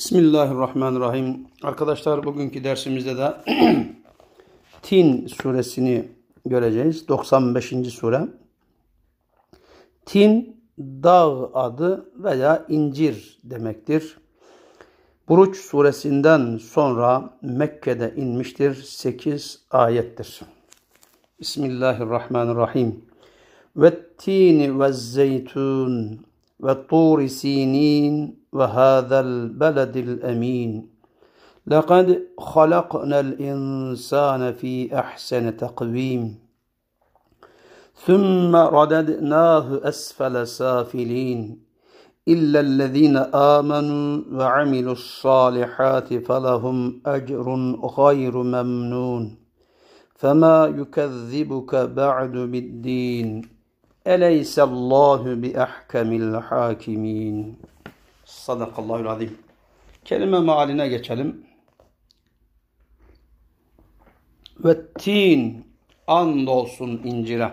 [0.00, 1.46] Bismillahirrahmanirrahim.
[1.62, 3.36] Arkadaşlar bugünkü dersimizde de
[4.82, 6.08] Tin suresini
[6.46, 7.08] göreceğiz.
[7.08, 7.74] 95.
[7.92, 8.28] sure.
[10.06, 14.18] Tin dağ adı veya incir demektir.
[15.28, 18.74] Buruç suresinden sonra Mekke'de inmiştir.
[18.74, 20.40] 8 ayettir.
[21.40, 23.04] Bismillahirrahmanirrahim.
[23.76, 26.20] Ve tini ve zeytun
[26.62, 30.88] ve turi sinin وهذا البلد الأمين.
[31.66, 36.38] لقد خلقنا الإنسان في أحسن تقويم.
[37.94, 41.58] ثم رددناه أسفل سافلين.
[42.28, 47.46] إلا الذين آمنوا وعملوا الصالحات فلهم أجر
[47.98, 49.36] غير ممنون.
[50.14, 53.42] فما يكذبك بعد بالدين؟
[54.06, 57.56] أليس الله بأحكم الحاكمين؟
[58.30, 59.38] Sadakallahul azim.
[60.04, 61.46] Kelime mealine geçelim.
[64.64, 65.66] Ve tin
[66.06, 67.52] andolsun incire.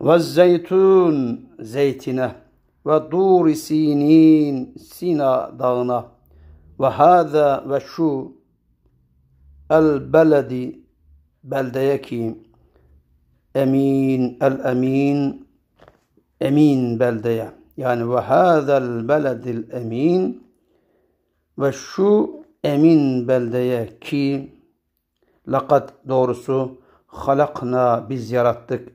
[0.00, 2.32] Ve zeytun zeytine.
[2.86, 6.06] Ve duri sinin Sina dağına.
[6.80, 8.32] Ve hâzâ ve şu
[9.70, 10.80] el beledi
[11.44, 12.38] beldeye ki
[13.54, 15.48] emin el emin
[16.40, 20.48] emin beldeye yani ve hâzel beledil emin
[21.58, 22.30] ve şu
[22.64, 24.54] emin beldeye ki
[25.48, 28.88] lakat doğrusu halakna biz yarattık.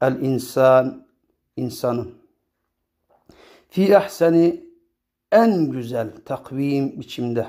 [0.00, 1.06] El insan
[1.56, 2.06] insanı
[3.68, 4.64] fi ahseni
[5.32, 7.46] en güzel takvim biçimde.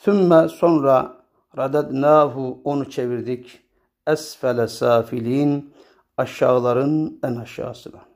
[0.00, 1.16] Sümme sonra
[1.56, 3.60] radadnahu onu çevirdik.
[4.06, 5.74] Esfele safilin
[6.16, 8.07] aşağıların en aşağısına.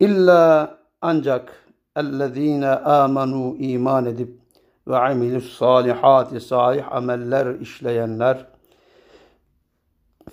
[0.00, 1.64] İlla ancak
[1.96, 4.40] ellezine amanu iman edip
[4.88, 8.46] ve amilus salihati salih ameller işleyenler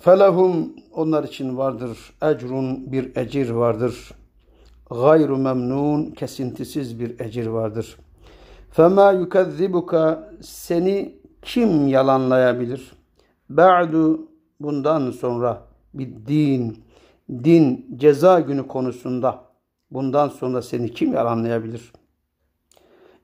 [0.00, 4.10] felehum onlar için vardır ecrun bir ecir vardır.
[4.90, 7.96] Gayru memnun kesintisiz bir ecir vardır.
[8.70, 12.92] Fema yukezzibuka seni kim yalanlayabilir?
[13.50, 14.28] Ba'du
[14.60, 15.62] bundan sonra
[15.94, 16.84] bir din,
[17.44, 19.46] din ceza günü konusunda
[19.90, 21.92] Bundan sonra seni kim yalanlayabilir?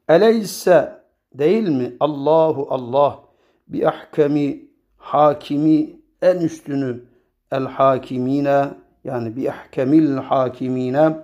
[0.09, 1.03] Eleyse
[1.35, 3.21] değil mi Allahu Allah
[3.69, 7.05] bi ahkemi hakimi en üstünü
[7.53, 8.69] el hakimine
[9.05, 11.17] yani bi ahkemil hakimine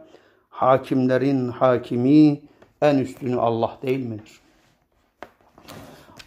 [0.48, 2.42] hakimlerin hakimi
[2.82, 4.40] en üstünü Allah değil midir?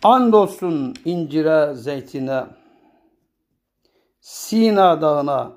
[0.03, 2.43] Andolsun incire, zeytine,
[4.19, 5.51] Sina dağına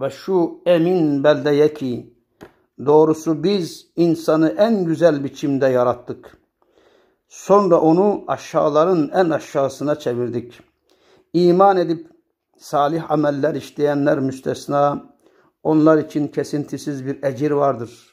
[0.00, 2.13] ve şu emin beldeye ki
[2.78, 6.38] Doğrusu biz insanı en güzel biçimde yarattık.
[7.28, 10.60] Sonra onu aşağıların en aşağısına çevirdik.
[11.32, 12.10] İman edip
[12.58, 15.14] salih ameller işleyenler müstesna,
[15.62, 18.12] onlar için kesintisiz bir ecir vardır.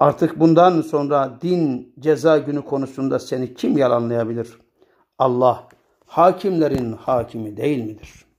[0.00, 4.58] Artık bundan sonra din ceza günü konusunda seni kim yalanlayabilir?
[5.18, 5.68] Allah
[6.06, 8.31] hakimlerin hakimi değil midir?''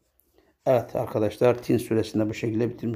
[0.66, 2.91] Evet arkadaşlar Tin suresinde bu şekilde bitirmiş.